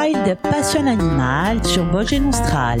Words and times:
Wild 0.00 0.38
Passion 0.42 0.86
Animal 0.86 1.62
sur 1.62 1.84
Vosges 1.84 2.18
Nostral. 2.22 2.78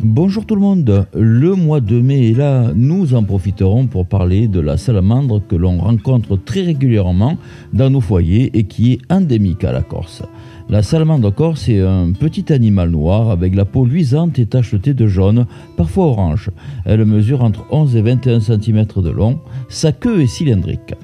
Bonjour 0.00 0.44
tout 0.44 0.56
le 0.56 0.60
monde, 0.60 1.06
le 1.14 1.54
mois 1.54 1.80
de 1.80 2.00
mai 2.00 2.30
est 2.30 2.36
là, 2.36 2.72
nous 2.74 3.14
en 3.14 3.22
profiterons 3.22 3.86
pour 3.86 4.06
parler 4.06 4.48
de 4.48 4.58
la 4.58 4.76
salamandre 4.76 5.40
que 5.46 5.54
l'on 5.54 5.78
rencontre 5.78 6.36
très 6.36 6.62
régulièrement 6.62 7.38
dans 7.72 7.90
nos 7.90 8.00
foyers 8.00 8.50
et 8.54 8.64
qui 8.64 8.94
est 8.94 9.12
endémique 9.12 9.62
à 9.62 9.70
la 9.70 9.82
Corse. 9.82 10.24
La 10.68 10.82
salamandre 10.82 11.32
corse 11.32 11.68
est 11.68 11.80
un 11.80 12.12
petit 12.12 12.52
animal 12.52 12.90
noir 12.90 13.30
avec 13.30 13.54
la 13.54 13.64
peau 13.64 13.86
luisante 13.86 14.38
et 14.38 14.46
tachetée 14.46 14.94
de 14.94 15.06
jaune, 15.06 15.46
parfois 15.76 16.06
orange. 16.06 16.50
Elle 16.84 17.04
mesure 17.04 17.44
entre 17.44 17.64
11 17.70 17.94
et 17.94 18.02
21 18.02 18.40
cm 18.40 18.84
de 18.96 19.10
long, 19.10 19.38
sa 19.68 19.92
queue 19.92 20.22
est 20.22 20.26
cylindrique. 20.26 20.94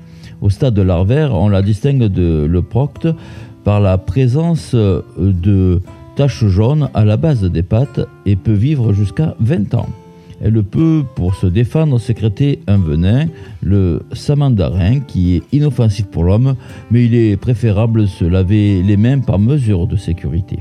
Au 0.40 0.50
stade 0.50 0.78
larvaire, 0.78 1.34
on 1.34 1.48
la 1.48 1.62
distingue 1.62 2.04
de 2.04 2.46
l'euprocte 2.48 3.08
par 3.64 3.80
la 3.80 3.98
présence 3.98 4.74
de 4.74 5.80
taches 6.16 6.44
jaunes 6.46 6.88
à 6.94 7.04
la 7.04 7.16
base 7.16 7.42
des 7.42 7.62
pattes 7.62 8.00
et 8.26 8.36
peut 8.36 8.52
vivre 8.52 8.92
jusqu'à 8.92 9.34
20 9.40 9.74
ans. 9.74 9.88
Elle 10.42 10.62
peut, 10.62 11.04
pour 11.14 11.34
se 11.34 11.46
défendre, 11.46 11.98
sécréter 11.98 12.60
un 12.66 12.76
venin, 12.76 13.26
le 13.62 14.02
samandarin, 14.12 15.00
qui 15.00 15.36
est 15.36 15.42
inoffensif 15.52 16.06
pour 16.06 16.24
l'homme, 16.24 16.56
mais 16.90 17.06
il 17.06 17.14
est 17.14 17.36
préférable 17.36 18.02
de 18.02 18.06
se 18.06 18.24
laver 18.24 18.82
les 18.82 18.96
mains 18.96 19.20
par 19.20 19.38
mesure 19.38 19.86
de 19.86 19.96
sécurité. 19.96 20.58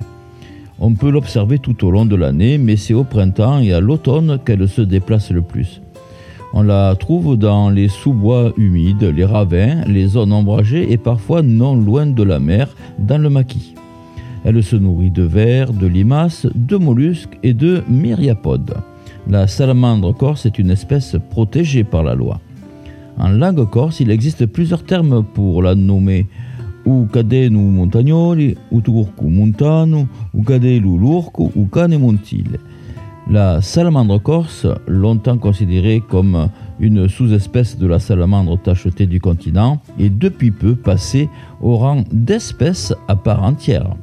On 0.79 0.93
peut 0.93 1.09
l'observer 1.09 1.59
tout 1.59 1.85
au 1.85 1.91
long 1.91 2.05
de 2.05 2.15
l'année, 2.15 2.57
mais 2.57 2.77
c'est 2.77 2.93
au 2.93 3.03
printemps 3.03 3.59
et 3.59 3.73
à 3.73 3.79
l'automne 3.79 4.39
qu'elle 4.45 4.67
se 4.67 4.81
déplace 4.81 5.31
le 5.31 5.41
plus. 5.41 5.81
On 6.55 6.61
la 6.61 6.95
trouve 6.95 7.35
dans 7.35 7.71
les 7.71 7.87
sous-bois 7.87 8.53
humides, 8.57 9.03
les 9.03 9.25
ravins, 9.25 9.83
les 9.87 10.05
zones 10.05 10.31
ombragées 10.31 10.91
et 10.91 10.97
parfois 10.97 11.41
non 11.41 11.75
loin 11.75 12.05
de 12.05 12.21
la 12.21 12.39
mer, 12.39 12.75
dans 12.99 13.17
le 13.17 13.29
maquis. 13.29 13.73
Elle 14.45 14.61
se 14.61 14.75
nourrit 14.75 15.09
de 15.09 15.23
vers, 15.23 15.73
de 15.73 15.87
limaces, 15.87 16.45
de 16.53 16.77
mollusques 16.77 17.39
et 17.41 17.53
de 17.55 17.81
myriapodes. 17.89 18.75
La 19.27 19.47
salamandre 19.47 20.15
corse 20.15 20.45
est 20.45 20.59
une 20.59 20.69
espèce 20.69 21.15
protégée 21.31 21.83
par 21.83 22.03
la 22.03 22.13
loi. 22.13 22.39
En 23.17 23.29
langue 23.29 23.67
corse, 23.69 23.99
il 23.99 24.11
existe 24.11 24.45
plusieurs 24.45 24.83
termes 24.83 25.23
pour 25.23 25.63
la 25.63 25.73
nommer. 25.75 26.27
ou 26.85 27.05
cadenu 27.05 27.57
montagnoli, 27.57 28.57
ou 28.69 28.81
turcu 28.81 29.25
montano, 29.25 30.05
ou 30.33 30.43
cadelu 30.43 30.85
ou 30.85 31.65
cane 31.71 31.97
montile. 31.97 32.59
La 33.33 33.63
salamandre 33.63 34.21
corse, 34.21 34.67
longtemps 34.87 35.39
considérée 35.39 36.03
comme 36.07 36.49
une 36.79 37.09
sous-espèce 37.09 37.79
de 37.79 37.87
la 37.87 37.97
salamandre 37.97 38.61
tachetée 38.61 39.07
du 39.07 39.19
continent, 39.19 39.81
est 39.99 40.11
depuis 40.11 40.51
peu 40.51 40.75
passée 40.75 41.29
au 41.59 41.77
rang 41.77 42.03
d'espèce 42.11 42.93
à 43.07 43.15
part 43.15 43.41
entière. 43.41 43.95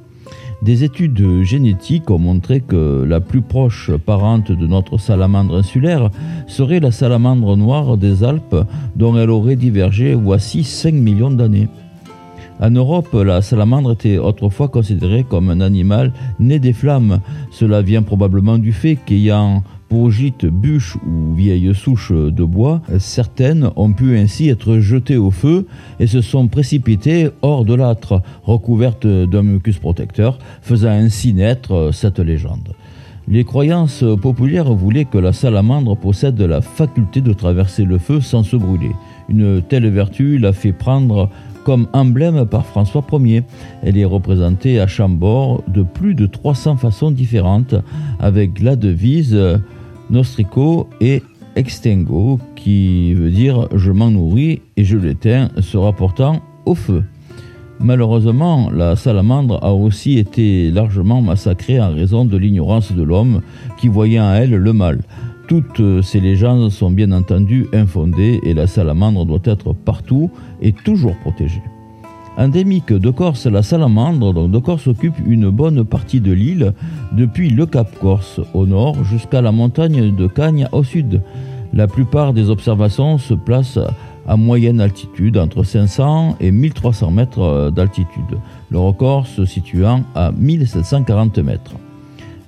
Des 0.63 0.83
études 0.83 1.45
génétiques 1.45 2.11
ont 2.11 2.19
montré 2.19 2.61
que 2.61 3.05
la 3.05 3.21
plus 3.21 3.41
proche 3.41 3.93
parente 4.05 4.51
de 4.51 4.67
notre 4.67 4.99
salamandre 4.99 5.55
insulaire 5.55 6.11
serait 6.49 6.81
la 6.81 6.91
salamandre 6.91 7.57
noire 7.57 7.97
des 7.97 8.25
Alpes 8.25 8.57
dont 8.97 9.17
elle 9.17 9.31
aurait 9.31 9.55
divergé 9.55 10.13
voici 10.13 10.65
5 10.65 10.93
millions 10.93 11.31
d'années. 11.31 11.69
En 12.63 12.71
Europe, 12.71 13.15
la 13.15 13.41
salamandre 13.41 13.93
était 13.93 14.19
autrefois 14.19 14.69
considérée 14.69 15.25
comme 15.27 15.49
un 15.49 15.63
animal 15.63 16.13
né 16.39 16.59
des 16.59 16.75
flammes. 16.75 17.21
Cela 17.51 17.81
vient 17.81 18.03
probablement 18.03 18.59
du 18.59 18.73
fait 18.73 18.97
qu'ayant 18.97 19.63
pour 19.89 20.11
gîte 20.11 20.45
bûches 20.45 20.97
ou 21.07 21.35
vieilles 21.35 21.75
souches 21.75 22.13
de 22.13 22.45
bois, 22.45 22.83
certaines 22.99 23.71
ont 23.77 23.93
pu 23.93 24.19
ainsi 24.19 24.51
être 24.51 24.79
jetées 24.79 25.17
au 25.17 25.31
feu 25.31 25.67
et 26.01 26.07
se 26.07 26.21
sont 26.21 26.49
précipitées 26.49 27.31
hors 27.41 27.65
de 27.65 27.75
l'âtre, 27.75 28.23
recouvertes 28.45 29.07
d'un 29.07 29.43
mucus 29.43 29.79
protecteur, 29.79 30.39
faisant 30.61 30.91
ainsi 30.91 31.33
naître 31.33 31.91
cette 31.95 32.19
légende. 32.19 32.75
Les 33.27 33.45
croyances 33.45 34.05
populaires 34.21 34.73
voulaient 34.73 35.05
que 35.07 35.19
la 35.19 35.33
salamandre 35.33 35.97
possède 35.97 36.41
la 36.41 36.61
faculté 36.61 37.21
de 37.21 37.33
traverser 37.33 37.85
le 37.85 37.99
feu 37.99 38.21
sans 38.21 38.43
se 38.43 38.57
brûler. 38.57 38.91
Une 39.29 39.63
telle 39.63 39.89
vertu 39.89 40.39
l'a 40.39 40.53
fait 40.53 40.73
prendre 40.73 41.31
comme 41.65 41.87
emblème 41.93 42.47
par 42.47 42.67
François 42.67 43.05
Ier. 43.13 43.43
Elle 43.83 43.99
est 43.99 44.05
représentée 44.05 44.81
à 44.81 44.87
Chambord 44.87 45.63
de 45.69 45.83
plus 45.83 46.15
de 46.15 46.27
300 46.27 46.77
façons 46.77 47.11
différentes 47.11 47.75
avec 48.19 48.61
la 48.61 48.77
devise 48.77 49.39
Nostrico 50.11 50.89
et 51.01 51.23
Extingo, 51.57 52.39
qui 52.57 53.15
veut 53.15 53.31
dire 53.31 53.69
je 53.75 53.91
m'en 53.91 54.11
nourris 54.11 54.63
et 54.77 54.85
je 54.85 54.97
l'éteins, 54.97 55.49
se 55.61 55.77
rapportant 55.77 56.41
au 56.67 56.75
feu. 56.75 57.05
Malheureusement, 57.83 58.71
la 58.71 58.95
salamandre 58.95 59.59
a 59.63 59.73
aussi 59.73 60.19
été 60.19 60.71
largement 60.71 61.23
massacrée 61.23 61.81
en 61.81 61.93
raison 61.95 62.27
de 62.27 62.37
l'ignorance 62.37 62.93
de 62.93 63.03
l'homme 63.03 63.41
qui 63.79 63.89
voyait 63.89 64.21
en 64.21 64.35
elle 64.35 64.55
le 64.55 64.73
mal. 64.75 65.01
Toutes 65.51 65.83
ces 66.03 66.21
légendes 66.21 66.71
sont 66.71 66.93
bien 66.93 67.11
entendu 67.11 67.67
infondées 67.73 68.39
et 68.45 68.55
la 68.55 68.69
salamandre 68.69 69.27
doit 69.27 69.41
être 69.43 69.73
partout 69.73 70.31
et 70.63 70.71
toujours 70.71 71.17
protégée. 71.17 71.61
Endémique 72.39 72.93
de 72.93 73.11
Corse, 73.11 73.47
la 73.47 73.65
salamandre 73.65 74.49
de 74.49 74.59
Corse 74.61 74.87
occupe 74.87 75.19
une 75.27 75.51
bonne 75.51 75.85
partie 75.85 76.21
de 76.21 76.31
l'île, 76.31 76.73
depuis 77.11 77.51
le 77.51 77.67
Cap 77.67 77.99
Corse 77.99 78.41
au 78.55 78.65
nord 78.65 79.03
jusqu'à 79.03 79.43
la 79.43 79.51
montagne 79.51 80.15
de 80.15 80.29
Cagnes 80.29 80.69
au 80.71 80.85
sud. 80.85 81.21
La 81.73 81.89
plupart 81.89 82.33
des 82.33 82.49
observations 82.49 83.19
se 83.19 83.35
placent 83.35 83.81
à 84.29 84.37
moyenne 84.37 84.81
altitude, 84.81 85.37
entre 85.37 85.65
500 85.65 86.37
et 86.39 86.53
1300 86.53 87.11
mètres 87.11 87.73
d'altitude, 87.75 88.39
le 88.71 88.79
record 88.79 89.27
se 89.27 89.45
situant 89.45 90.05
à 90.15 90.31
1740 90.31 91.39
mètres. 91.39 91.75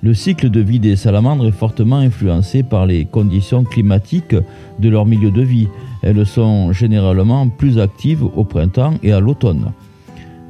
Le 0.03 0.13
cycle 0.13 0.49
de 0.49 0.59
vie 0.59 0.81
des 0.81 0.97
salamandres 0.97 1.47
est 1.47 1.51
fortement 1.51 1.95
influencé 1.95 2.61
par 2.61 2.85
les 2.85 3.05
conditions 3.05 3.63
climatiques 3.63 4.35
de 4.79 4.89
leur 4.89 5.05
milieu 5.05 5.31
de 5.31 5.41
vie. 5.41 5.69
Elles 6.01 6.25
sont 6.25 6.73
généralement 6.73 7.47
plus 7.47 7.79
actives 7.79 8.25
au 8.25 8.43
printemps 8.43 8.95
et 9.01 9.13
à 9.13 9.21
l'automne. 9.21 9.71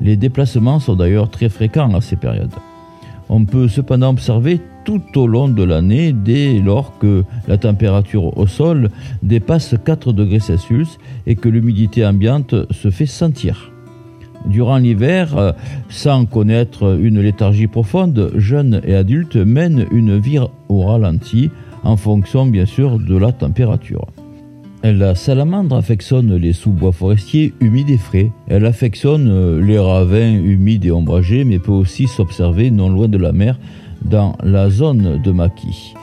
Les 0.01 0.17
déplacements 0.17 0.79
sont 0.79 0.95
d'ailleurs 0.95 1.29
très 1.29 1.49
fréquents 1.49 1.93
à 1.93 2.01
ces 2.01 2.15
périodes. 2.15 2.55
On 3.29 3.45
peut 3.45 3.67
cependant 3.67 4.09
observer 4.09 4.59
tout 4.85 5.03
au 5.15 5.27
long 5.27 5.47
de 5.47 5.63
l'année 5.63 6.13
dès 6.13 6.57
lors 6.59 6.97
que 6.97 7.23
la 7.47 7.59
température 7.59 8.35
au 8.35 8.47
sol 8.47 8.89
dépasse 9.21 9.75
4 9.85 10.13
degrés 10.13 10.39
Celsius 10.39 10.97
et 11.27 11.35
que 11.35 11.47
l'humidité 11.47 12.03
ambiante 12.03 12.55
se 12.71 12.89
fait 12.89 13.05
sentir. 13.05 13.72
Durant 14.45 14.77
l'hiver, 14.77 15.37
euh, 15.37 15.51
sans 15.89 16.25
connaître 16.25 16.97
une 16.99 17.21
léthargie 17.21 17.67
profonde, 17.67 18.31
jeunes 18.35 18.81
et 18.85 18.95
adultes 18.95 19.37
mènent 19.37 19.85
une 19.91 20.17
vie 20.17 20.39
au 20.69 20.81
ralenti 20.81 21.49
en 21.83 21.97
fonction 21.97 22.45
bien 22.45 22.65
sûr 22.65 22.99
de 22.99 23.17
la 23.17 23.31
température. 23.31 24.07
La 24.83 25.15
salamandre 25.15 25.77
affectionne 25.77 26.35
les 26.35 26.51
sous-bois 26.51 26.91
forestiers 26.91 27.53
humides 27.61 27.89
et 27.89 27.97
frais. 27.97 28.31
Elle 28.49 28.65
affectionne 28.65 29.29
euh, 29.29 29.61
les 29.61 29.79
ravins 29.79 30.33
humides 30.33 30.83
et 30.83 30.91
ombragés, 30.91 31.45
mais 31.45 31.57
peut 31.57 31.71
aussi 31.71 32.07
s'observer 32.07 32.69
non 32.69 32.89
loin 32.89 33.07
de 33.07 33.17
la 33.17 33.31
mer 33.31 33.57
dans 34.03 34.35
la 34.43 34.69
zone 34.69 35.21
de 35.23 35.31
maquis. 35.31 35.93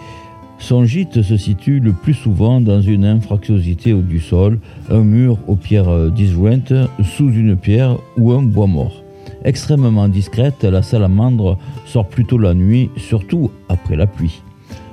Son 0.61 0.85
gîte 0.85 1.23
se 1.23 1.37
situe 1.37 1.81
le 1.81 1.93
plus 1.93 2.15
souvent 2.15 2.61
dans 2.61 2.81
une 2.81 3.05
infractuosité 3.05 3.95
du 3.95 4.21
sol, 4.21 4.61
un 4.91 5.01
mur 5.01 5.39
aux 5.49 5.57
pierres 5.57 6.11
disjointes, 6.11 6.75
sous 7.03 7.33
une 7.33 7.57
pierre 7.57 7.97
ou 8.17 8.31
un 8.33 8.43
bois 8.43 8.67
mort. 8.67 9.03
Extrêmement 9.45 10.07
discrète, 10.07 10.63
la 10.65 10.83
salamandre 10.83 11.59
sort 11.87 12.07
plutôt 12.07 12.39
la 12.39 12.55
nuit, 12.55 12.91
surtout 12.97 13.51
après 13.69 13.97
la 13.97 14.07
pluie. 14.07 14.43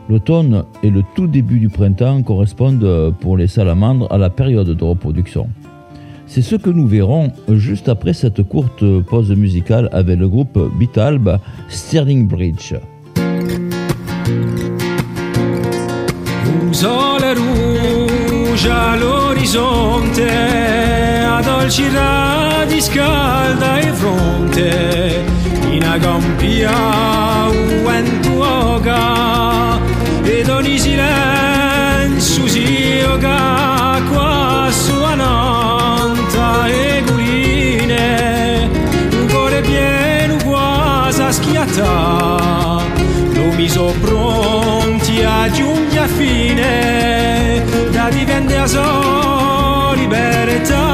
L'automne 0.10 0.64
et 0.84 0.90
le 0.90 1.04
tout 1.16 1.28
début 1.28 1.60
du 1.60 1.68
printemps 1.68 2.24
correspondent 2.24 3.13
pour 3.20 3.36
les 3.36 3.48
salamandres 3.48 4.12
à 4.12 4.18
la 4.18 4.30
période 4.30 4.70
de 4.70 4.84
reproduction. 4.84 5.50
C'est 6.28 6.42
ce 6.42 6.56
que 6.56 6.70
nous 6.70 6.88
verrons 6.88 7.31
juste 7.50 7.90
après 7.90 8.13
cette 8.13 8.42
courte 8.44 8.84
pause 9.02 9.31
musicale 9.31 9.90
avec 9.92 10.18
le 10.18 10.30
groupe 10.30 10.58
Bitalb 10.80 11.40
Sterling 11.68 12.28
Bridge. 12.28 12.74
Sole 16.77 17.33
rouge 17.33 18.69
all'orizzonte, 18.69 20.29
dolci 21.44 21.89
radi 21.89 22.79
scalda 22.79 23.79
e 23.79 23.91
fronte, 23.94 25.25
in 25.71 25.83
agampia 25.83 26.69
ed 30.21 30.50
ogni 30.50 30.77
silenzio 30.77 32.47
si 32.47 33.00
yoga 33.01 34.00
qua 34.12 34.68
suonanta 34.69 36.68
e 36.68 37.01
guline 37.07 38.69
un 39.13 39.27
cuore 39.29 39.62
pieno 39.62 40.38
quasi 40.45 41.21
a 41.24 41.31
schiatta 41.31 42.83
lo 43.33 43.51
miso 43.56 43.95
pronti 44.00 44.76
via 45.18 45.50
giunge 45.52 46.00
a 46.00 46.08
fine 46.08 47.64
da 47.92 48.10
divenne 48.10 48.58
a 48.58 48.68
sua 48.68 49.94
libertà 49.96 50.86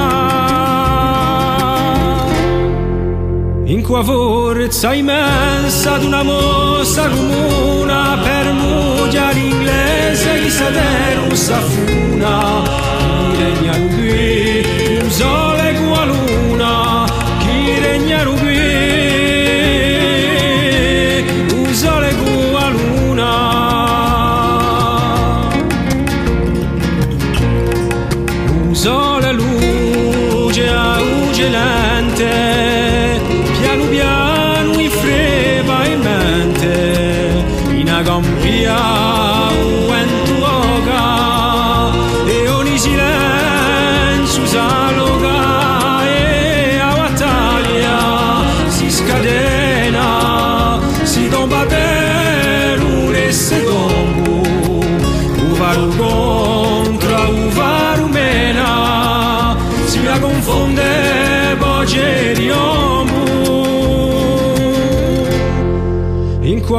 in 3.66 3.82
qua 3.82 4.04
forza 4.04 4.94
immensa 4.94 5.98
d'una 5.98 6.24
mossa 6.24 7.10
comuna, 7.10 8.18
per 8.24 8.54
mugia 8.54 9.32
l'inglese 9.32 10.42
di 10.42 10.50
sederu 10.50 11.36
safuna 11.36 12.62
chi 13.34 13.44
regna 13.44 13.76
rugui 13.78 15.00
un 15.02 15.10
sole 15.10 15.74
qua 15.86 16.06
luna 16.06 17.06
chi 17.40 17.80
regna 17.80 18.24
rugui 18.24 18.53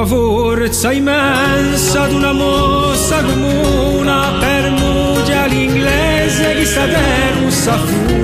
qua 0.04 0.06
forza 0.06 0.92
immensa 0.92 2.06
d'una 2.06 2.32
mossa 2.32 3.22
comuna 3.22 4.38
per 4.40 4.70
mugia 4.70 5.46
l'inglese 5.46 6.54
chi 6.56 6.66
sa 6.66 6.86
der 6.86 7.50
safuna 7.50 8.24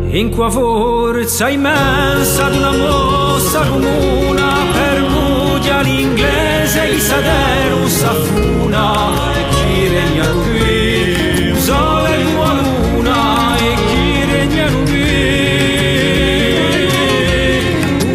In 0.09 0.29
qua 0.29 0.49
forza 0.49 1.49
immensa 1.49 2.49
d'una 2.49 2.71
mossa 2.71 3.61
comuna 3.67 4.65
per 4.71 5.01
mugia 5.01 5.81
l'inglese 5.81 6.89
chi 6.89 6.99
sa 6.99 7.19
der 7.19 7.87
safuna 7.87 9.33
e 9.35 9.45
chi 9.49 9.87
regna 9.87 10.27
qui 10.43 11.53
sole 11.59 12.17
e 12.17 12.23
una 12.23 12.53
luna 12.61 13.57
e 13.57 13.75
chi 13.87 14.25
regna 14.31 14.67
qui 14.85 15.05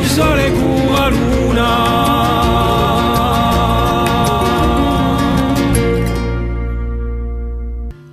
sole 0.06 0.46
e 0.46 0.50
una 0.50 1.08
luna 1.08 2.01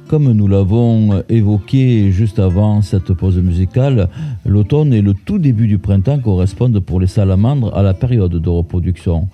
Comme 0.09 0.31
nous 0.31 0.47
l'avons 0.47 1.21
évoqué 1.29 2.11
juste 2.11 2.39
avant 2.39 2.81
cette 2.81 3.13
pause 3.13 3.37
musicale, 3.37 4.09
l'automne 4.43 4.91
et 4.91 5.03
le 5.03 5.13
tout 5.13 5.37
début 5.37 5.67
du 5.67 5.77
printemps 5.77 6.17
correspondent 6.17 6.79
pour 6.79 6.99
les 6.99 7.05
salamandres 7.05 7.77
à 7.77 7.83
la 7.83 7.93
période 7.93 8.33
de 8.33 8.49
reproduction. 8.49 9.27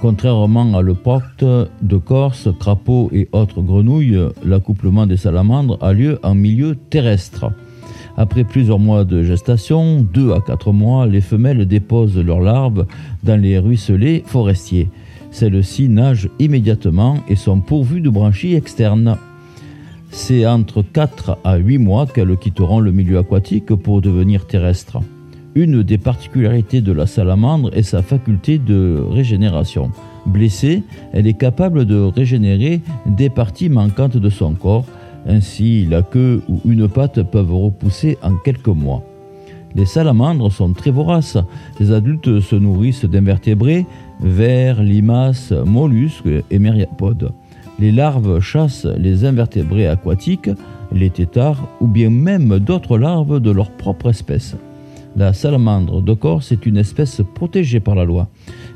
Contrairement 0.00 0.76
à 0.76 0.82
l'euporte 0.82 1.44
de 1.44 1.96
Corse, 1.98 2.48
crapauds 2.58 3.10
et 3.12 3.28
autres 3.30 3.62
grenouilles, 3.62 4.18
l'accouplement 4.44 5.06
des 5.06 5.16
salamandres 5.16 5.78
a 5.80 5.92
lieu 5.92 6.18
en 6.24 6.34
milieu 6.34 6.74
terrestre. 6.74 7.52
Après 8.16 8.42
plusieurs 8.42 8.80
mois 8.80 9.04
de 9.04 9.22
gestation, 9.22 10.02
2 10.02 10.32
à 10.32 10.40
4 10.40 10.72
mois, 10.72 11.06
les 11.06 11.20
femelles 11.20 11.64
déposent 11.64 12.18
leurs 12.18 12.40
larves 12.40 12.86
dans 13.22 13.40
les 13.40 13.56
ruisselets 13.60 14.24
forestiers. 14.26 14.88
Celles-ci 15.30 15.88
nagent 15.88 16.28
immédiatement 16.40 17.18
et 17.28 17.36
sont 17.36 17.60
pourvues 17.60 18.00
de 18.00 18.10
branchies 18.10 18.54
externes. 18.54 19.16
C'est 20.10 20.46
entre 20.46 20.82
4 20.82 21.38
à 21.44 21.56
8 21.56 21.78
mois 21.78 22.06
qu'elles 22.06 22.36
quitteront 22.36 22.80
le 22.80 22.92
milieu 22.92 23.18
aquatique 23.18 23.74
pour 23.74 24.00
devenir 24.00 24.46
terrestres. 24.46 24.98
Une 25.54 25.82
des 25.82 25.98
particularités 25.98 26.80
de 26.80 26.92
la 26.92 27.06
salamandre 27.06 27.70
est 27.74 27.82
sa 27.82 28.02
faculté 28.02 28.58
de 28.58 29.02
régénération. 29.10 29.90
Blessée, 30.26 30.82
elle 31.12 31.26
est 31.26 31.38
capable 31.38 31.84
de 31.84 32.00
régénérer 32.00 32.80
des 33.06 33.30
parties 33.30 33.68
manquantes 33.68 34.16
de 34.16 34.30
son 34.30 34.54
corps. 34.54 34.84
Ainsi, 35.26 35.86
la 35.86 36.02
queue 36.02 36.42
ou 36.48 36.60
une 36.64 36.88
patte 36.88 37.22
peuvent 37.22 37.54
repousser 37.54 38.18
en 38.22 38.36
quelques 38.36 38.68
mois. 38.68 39.02
Les 39.74 39.86
salamandres 39.86 40.52
sont 40.52 40.72
très 40.72 40.90
voraces. 40.90 41.38
Les 41.80 41.92
adultes 41.92 42.40
se 42.40 42.56
nourrissent 42.56 43.04
d'invertébrés, 43.04 43.86
vers, 44.20 44.82
limaces, 44.82 45.52
mollusques 45.52 46.44
et 46.50 46.58
myriapodes. 46.58 47.32
Les 47.78 47.92
larves 47.92 48.40
chassent 48.40 48.86
les 48.86 49.24
invertébrés 49.24 49.86
aquatiques, 49.86 50.50
les 50.92 51.10
têtards 51.10 51.68
ou 51.80 51.86
bien 51.86 52.10
même 52.10 52.58
d'autres 52.58 52.98
larves 52.98 53.40
de 53.40 53.50
leur 53.50 53.70
propre 53.70 54.10
espèce. 54.10 54.56
La 55.16 55.32
salamandre 55.32 56.02
de 56.02 56.12
Corse 56.12 56.52
est 56.52 56.66
une 56.66 56.76
espèce 56.76 57.22
protégée 57.34 57.80
par 57.80 57.94
la 57.94 58.04
loi. 58.04 58.28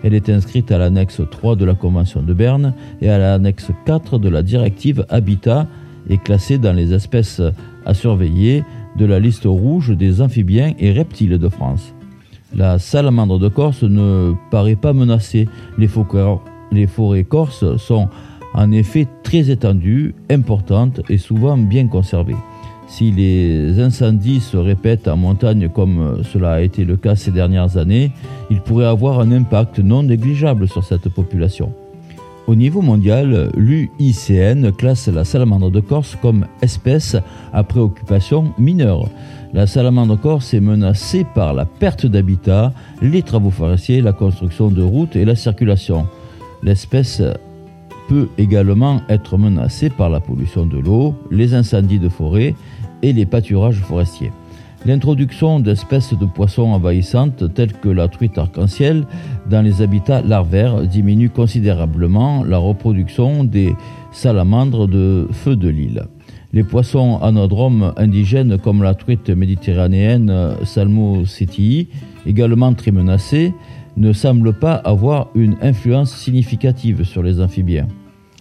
Elle 0.03 0.15
est 0.15 0.29
inscrite 0.29 0.73
à 0.73 0.79
l'annexe 0.79 1.21
3 1.31 1.57
de 1.57 1.65
la 1.65 1.75
Convention 1.75 2.23
de 2.23 2.33
Berne 2.33 2.75
et 3.01 3.09
à 3.09 3.19
l'annexe 3.19 3.71
4 3.87 4.19
de 4.19 4.29
la 4.29 4.43
directive 4.43 5.05
Habitat 5.09 5.67
et 6.09 6.19
classée 6.19 6.59
dans 6.59 6.73
les 6.73 6.95
espèces 6.95 7.43
à 7.85 7.95
surveiller 7.95 8.65
de 8.97 9.05
la 9.05 9.21
liste 9.21 9.45
rouge 9.47 9.91
des 9.97 10.21
amphibiens 10.21 10.75
et 10.79 10.93
reptiles 10.93 11.39
de 11.39 11.49
France. 11.49 11.95
La 12.55 12.79
salamandre 12.79 13.39
de 13.39 13.49
Corse 13.49 13.83
ne 13.83 14.35
paraît 14.51 14.77
pas 14.77 14.93
menacée. 14.93 15.49
Les 15.79 15.89
forêts 16.87 17.25
corses 17.25 17.77
sont 17.77 18.09
en 18.55 18.71
effet 18.73 19.07
très 19.23 19.51
étendues, 19.51 20.15
importantes 20.31 21.01
et 21.09 21.19
souvent 21.19 21.57
bien 21.57 21.87
conservées. 21.87 22.37
Si 22.87 23.11
les 23.11 23.81
incendies 23.81 24.41
se 24.41 24.57
répètent 24.57 25.09
en 25.09 25.17
montagne 25.17 25.69
comme 25.69 26.23
cela 26.31 26.53
a 26.53 26.61
été 26.61 26.85
le 26.85 26.97
cas 26.97 27.17
ces 27.17 27.31
dernières 27.31 27.79
années, 27.79 28.13
ils 28.51 28.61
pourraient 28.61 28.87
avoir 28.87 29.21
un 29.21 29.33
impact 29.33 29.79
non 29.79 30.03
négligeable 30.03 30.69
sur 30.69 30.85
cette 30.85 31.09
population. 31.09 31.73
Au 32.47 32.55
niveau 32.55 32.83
mondial, 32.83 33.51
l'UICN 33.57 34.73
classe 34.73 35.09
la 35.09 35.25
salamandre 35.25 35.71
de 35.71 35.81
Corse 35.81 36.19
comme 36.21 36.47
espèce 36.61 37.17
à 37.53 37.63
préoccupation 37.63 38.53
mineure. 38.59 39.09
La 39.55 39.67
salamandre 39.67 40.19
corse 40.19 40.55
est 40.55 40.61
menacée 40.61 41.27
par 41.35 41.53
la 41.53 41.67
perte 41.67 42.07
d'habitat, 42.07 42.73
les 43.03 43.23
travaux 43.23 43.51
forestiers, 43.51 44.01
la 44.01 44.15
construction 44.15 44.71
de 44.71 44.83
routes 44.83 45.15
et 45.15 45.27
la 45.27 45.37
circulation. 45.37 46.07
L'espèce 46.63 47.23
peut 48.09 48.29
également 48.39 49.03
être 49.09 49.39
menacée 49.39 49.91
par 49.91 50.11
la 50.11 50.21
pollution 50.21 50.67
de 50.67 50.79
l'eau, 50.79 51.15
les 51.31 51.55
incendies 51.55 51.99
de 51.99 52.09
forêt 52.09 52.55
et 53.03 53.13
les 53.13 53.27
pâturages 53.27 53.81
forestiers. 53.81 54.33
L'introduction 54.85 55.61
d'espèces 55.61 56.13
de 56.13 56.27
poissons 56.27 56.73
envahissantes 56.73 57.55
telles 57.55 57.73
que 57.73 57.89
la 57.89 58.09
truite 58.09 58.37
arc-en-ciel 58.37 59.07
dans 59.49 59.63
les 59.63 59.81
habitats 59.81 60.23
larvaires 60.23 60.83
diminue 60.83 61.31
considérablement 61.31 62.43
la 62.43 62.59
reproduction 62.59 63.45
des 63.45 63.77
salamandres 64.11 64.89
de 64.89 65.29
feu 65.31 65.55
de 65.55 65.69
l'île. 65.69 66.05
Les 66.53 66.65
poissons 66.65 67.19
anodromes 67.23 67.95
indigènes 67.97 68.59
comme 68.59 68.83
la 68.83 68.95
truite 68.95 69.31
méditerranéenne 69.31 70.57
Salmo-Cetii, 70.65 71.89
également 72.27 72.75
très 72.75 72.91
menacée, 72.91 73.55
ne 73.97 74.13
semblent 74.13 74.55
pas 74.55 74.75
avoir 74.75 75.29
une 75.35 75.57
influence 75.63 76.15
significative 76.15 77.05
sur 77.05 77.23
les 77.23 77.41
amphibiens. 77.41 77.89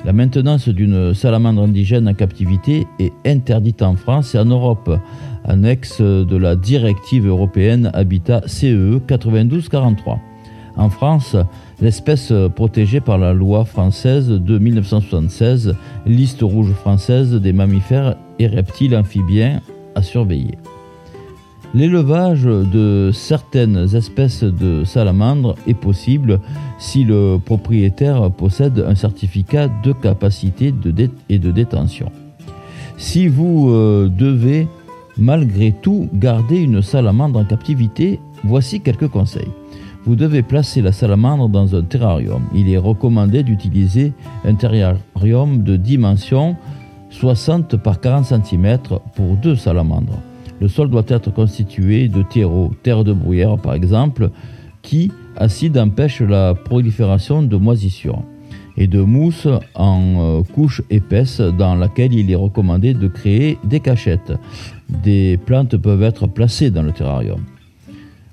La 0.03 0.13
maintenance 0.13 0.67
d'une 0.67 1.13
salamandre 1.13 1.61
indigène 1.61 2.07
en 2.07 2.13
captivité 2.13 2.87
est 2.99 3.13
interdite 3.25 3.83
en 3.83 3.95
France 3.95 4.33
et 4.33 4.39
en 4.39 4.45
Europe, 4.45 4.97
annexe 5.45 6.01
de 6.01 6.37
la 6.37 6.55
directive 6.55 7.27
européenne 7.27 7.91
Habitat 7.93 8.41
CE 8.47 8.99
9243. 9.07 10.19
En 10.77 10.89
France, 10.89 11.35
l'espèce 11.81 12.33
protégée 12.55 13.01
par 13.01 13.17
la 13.17 13.33
loi 13.33 13.65
française 13.65 14.29
de 14.29 14.57
1976, 14.57 15.75
liste 16.07 16.41
rouge 16.41 16.71
française 16.71 17.35
des 17.35 17.53
mammifères 17.53 18.15
et 18.39 18.47
reptiles 18.47 18.95
amphibiens 18.95 19.61
à 19.93 20.01
surveiller. 20.01 20.57
L'élevage 21.73 22.43
de 22.43 23.11
certaines 23.13 23.95
espèces 23.95 24.43
de 24.43 24.83
salamandres 24.83 25.55
est 25.67 25.73
possible 25.73 26.41
si 26.77 27.05
le 27.05 27.37
propriétaire 27.37 28.29
possède 28.29 28.83
un 28.85 28.95
certificat 28.95 29.69
de 29.81 29.93
capacité 29.93 30.73
de 30.73 31.09
et 31.29 31.39
de 31.39 31.51
détention. 31.51 32.11
Si 32.97 33.29
vous 33.29 33.69
euh, 33.69 34.09
devez 34.09 34.67
malgré 35.17 35.71
tout 35.71 36.09
garder 36.13 36.57
une 36.57 36.81
salamandre 36.81 37.39
en 37.39 37.45
captivité, 37.45 38.19
voici 38.43 38.81
quelques 38.81 39.07
conseils. 39.07 39.51
Vous 40.03 40.15
devez 40.15 40.41
placer 40.41 40.81
la 40.81 40.91
salamandre 40.91 41.47
dans 41.47 41.75
un 41.75 41.83
terrarium. 41.83 42.41
Il 42.53 42.69
est 42.69 42.77
recommandé 42.77 43.43
d'utiliser 43.43 44.13
un 44.43 44.55
terrarium 44.55 45.63
de 45.63 45.77
dimension 45.77 46.57
60 47.11 47.77
par 47.77 48.01
40 48.01 48.25
cm 48.25 48.77
pour 49.15 49.35
deux 49.37 49.55
salamandres. 49.55 50.19
Le 50.61 50.67
sol 50.67 50.91
doit 50.91 51.05
être 51.07 51.33
constitué 51.33 52.07
de 52.07 52.21
terreau, 52.21 52.71
terre 52.83 53.03
de 53.03 53.13
bruyère 53.13 53.57
par 53.57 53.73
exemple, 53.73 54.29
qui, 54.83 55.11
acide, 55.35 55.75
empêche 55.75 56.21
la 56.21 56.53
prolifération 56.53 57.41
de 57.41 57.57
moisissures, 57.57 58.21
et 58.77 58.85
de 58.85 59.01
mousse 59.01 59.47
en 59.73 60.01
euh, 60.19 60.43
couche 60.43 60.83
épaisse 60.91 61.41
dans 61.41 61.73
laquelle 61.73 62.13
il 62.13 62.29
est 62.29 62.35
recommandé 62.35 62.93
de 62.93 63.07
créer 63.07 63.57
des 63.63 63.79
cachettes. 63.79 64.33
Des 64.87 65.39
plantes 65.43 65.77
peuvent 65.77 66.03
être 66.03 66.27
placées 66.27 66.69
dans 66.69 66.83
le 66.83 66.91
terrarium. 66.91 67.41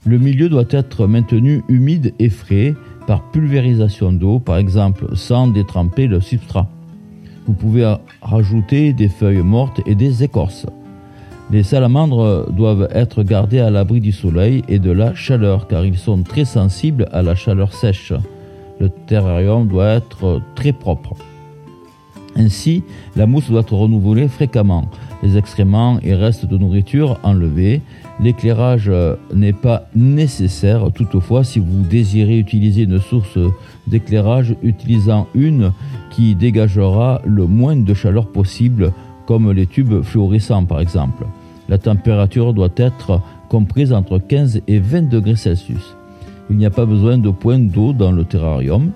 Le 0.04 0.18
milieu 0.18 0.50
doit 0.50 0.68
être 0.68 1.06
maintenu 1.06 1.62
humide 1.70 2.12
et 2.18 2.28
frais 2.28 2.74
par 3.06 3.30
pulvérisation 3.30 4.12
d'eau, 4.12 4.38
par 4.38 4.58
exemple 4.58 5.16
sans 5.16 5.48
détremper 5.48 6.06
le 6.06 6.20
substrat. 6.20 6.68
Vous 7.46 7.54
pouvez 7.54 7.90
rajouter 8.20 8.92
des 8.92 9.08
feuilles 9.08 9.42
mortes 9.42 9.80
et 9.86 9.94
des 9.94 10.22
écorces. 10.22 10.66
Les 11.50 11.62
salamandres 11.62 12.52
doivent 12.52 12.88
être 12.92 13.22
gardés 13.22 13.60
à 13.60 13.70
l'abri 13.70 14.00
du 14.00 14.12
soleil 14.12 14.62
et 14.68 14.78
de 14.78 14.90
la 14.90 15.14
chaleur 15.14 15.66
car 15.66 15.86
ils 15.86 15.96
sont 15.96 16.22
très 16.22 16.44
sensibles 16.44 17.08
à 17.10 17.22
la 17.22 17.34
chaleur 17.34 17.72
sèche. 17.72 18.12
Le 18.80 18.90
terrarium 18.90 19.66
doit 19.66 19.86
être 19.86 20.42
très 20.54 20.72
propre. 20.72 21.14
Ainsi, 22.36 22.84
la 23.16 23.26
mousse 23.26 23.50
doit 23.50 23.62
être 23.62 23.72
renouvelée 23.72 24.28
fréquemment, 24.28 24.90
les 25.22 25.38
excréments 25.38 25.98
et 26.02 26.14
restes 26.14 26.44
de 26.44 26.58
nourriture 26.58 27.18
enlevés. 27.22 27.80
L'éclairage 28.20 28.92
n'est 29.34 29.54
pas 29.54 29.88
nécessaire, 29.96 30.92
toutefois, 30.94 31.44
si 31.44 31.58
vous 31.58 31.82
désirez 31.82 32.38
utiliser 32.38 32.82
une 32.82 33.00
source 33.00 33.38
d'éclairage, 33.86 34.54
utilisant 34.62 35.26
une 35.34 35.72
qui 36.10 36.34
dégagera 36.34 37.22
le 37.24 37.46
moins 37.46 37.74
de 37.74 37.94
chaleur 37.94 38.28
possible, 38.28 38.92
comme 39.26 39.50
les 39.50 39.66
tubes 39.66 40.02
fluorescents 40.02 40.64
par 40.64 40.80
exemple. 40.80 41.26
La 41.68 41.78
température 41.78 42.54
doit 42.54 42.72
être 42.76 43.20
comprise 43.48 43.92
entre 43.92 44.18
15 44.18 44.62
et 44.66 44.78
20 44.78 45.08
degrés 45.08 45.36
Celsius. 45.36 45.96
Il 46.50 46.56
n'y 46.56 46.66
a 46.66 46.70
pas 46.70 46.86
besoin 46.86 47.18
de 47.18 47.30
point 47.30 47.58
d'eau 47.58 47.92
dans 47.92 48.12
le 48.12 48.24
terrarium. 48.24 48.90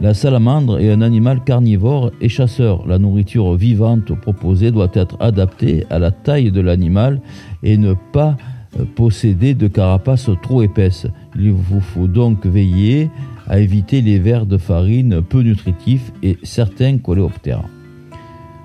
La 0.00 0.14
salamandre 0.14 0.78
est 0.78 0.90
un 0.90 1.02
animal 1.02 1.42
carnivore 1.44 2.10
et 2.20 2.28
chasseur. 2.28 2.86
La 2.86 2.98
nourriture 2.98 3.54
vivante 3.54 4.14
proposée 4.14 4.70
doit 4.70 4.90
être 4.94 5.16
adaptée 5.20 5.84
à 5.90 5.98
la 5.98 6.10
taille 6.10 6.50
de 6.50 6.60
l'animal 6.60 7.20
et 7.62 7.76
ne 7.76 7.94
pas 8.12 8.36
euh, 8.78 8.84
posséder 8.94 9.54
de 9.54 9.68
carapace 9.68 10.30
trop 10.42 10.62
épaisse. 10.62 11.06
Il 11.36 11.52
vous 11.52 11.80
faut 11.80 12.06
donc 12.06 12.46
veiller 12.46 13.10
à 13.48 13.58
éviter 13.58 14.00
les 14.00 14.18
vers 14.18 14.46
de 14.46 14.58
farine 14.58 15.22
peu 15.22 15.40
nutritifs 15.40 16.12
et 16.22 16.38
certains 16.44 16.98
coléoptères. 16.98 17.64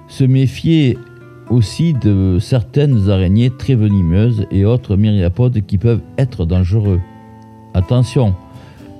Se 0.07 0.23
méfier 0.23 0.97
aussi 1.49 1.93
de 1.93 2.37
certaines 2.39 3.09
araignées 3.09 3.49
très 3.49 3.75
venimeuses 3.75 4.45
et 4.51 4.65
autres 4.65 4.95
myriapodes 4.95 5.61
qui 5.65 5.77
peuvent 5.77 6.01
être 6.17 6.45
dangereux. 6.45 6.99
Attention, 7.73 8.35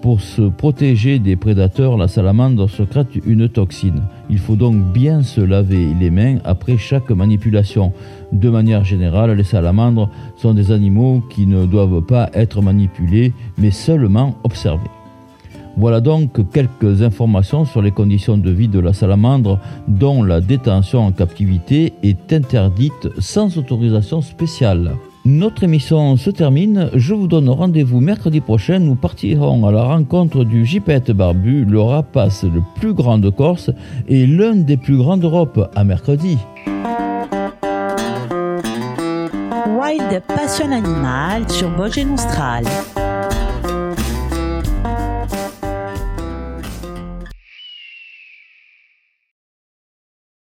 pour 0.06 0.22
se 0.22 0.44
protéger 0.44 1.18
des 1.18 1.36
prédateurs, 1.36 1.98
la 1.98 2.08
salamandre 2.08 2.70
secrète 2.70 3.08
une 3.26 3.50
toxine. 3.50 4.04
Il 4.30 4.38
faut 4.38 4.56
donc 4.56 4.76
bien 4.94 5.24
se 5.24 5.42
laver 5.42 5.88
les 6.00 6.12
mains 6.12 6.38
après 6.44 6.78
chaque 6.78 7.10
manipulation. 7.10 7.92
De 8.32 8.52
manière 8.52 8.84
générale, 8.84 9.32
les 9.32 9.44
salamandres 9.44 10.12
sont 10.38 10.54
des 10.54 10.72
animaux 10.72 11.24
qui 11.32 11.48
ne 11.48 11.66
doivent 11.66 12.04
pas 12.04 12.30
être 12.34 12.62
manipulés, 12.62 13.34
mais 13.58 13.72
seulement 13.72 14.36
observés. 14.44 14.95
Voilà 15.78 16.00
donc 16.00 16.50
quelques 16.52 17.02
informations 17.02 17.66
sur 17.66 17.82
les 17.82 17.92
conditions 17.92 18.38
de 18.38 18.50
vie 18.50 18.70
de 18.70 18.80
la 18.80 18.94
salamandre 18.94 19.60
dont 19.88 20.24
la 20.24 20.40
détention 20.40 21.06
en 21.06 21.12
captivité 21.12 21.94
est 22.02 22.32
interdite 22.32 23.10
sans 23.20 23.58
autorisation 23.58 24.22
spéciale. 24.22 24.94
Notre 25.26 25.64
émission 25.64 26.18
se 26.18 26.30
termine. 26.30 26.92
Je 26.94 27.16
vous 27.16 27.28
donne 27.28 27.50
rendez-vous 27.50 28.00
mercredi 28.00 28.42
prochain. 28.42 28.78
Nous 28.78 28.94
partirons 28.94 29.66
à 29.66 29.72
la 29.72 29.84
rencontre 29.84 30.44
du 30.44 30.66
gypaète 30.66 31.12
barbu, 31.12 31.66
le 31.66 31.82
rapace 31.82 32.44
le 32.44 32.62
plus 32.80 32.94
grand 32.94 33.18
de 33.18 33.32
Corse 33.32 33.72
et 34.08 34.28
l'un 34.28 34.56
des 34.56 34.78
plus 34.78 34.98
grands 34.98 35.18
d'Europe. 35.18 35.72
À 35.76 35.84
mercredi. 35.84 36.38
Wild 39.68 40.22
Passion 40.28 40.72
Animal 40.72 41.50
sur 41.50 41.72
Austral. 41.80 42.66